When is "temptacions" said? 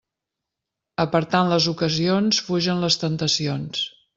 3.07-3.89